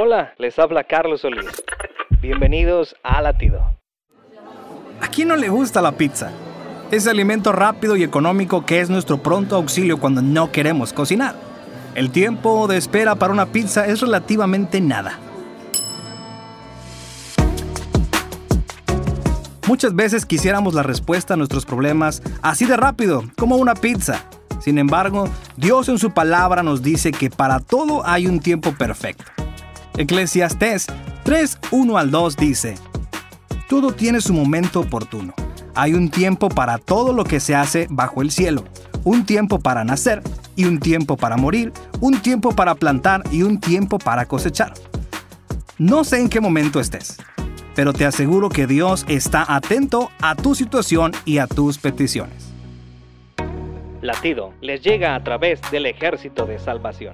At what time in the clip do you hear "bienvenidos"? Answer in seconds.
2.22-2.94